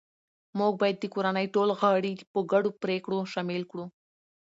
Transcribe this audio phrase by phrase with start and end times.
[0.59, 3.85] موږ باید د کورنۍ ټول غړي په ګډو پریکړو شامل کړو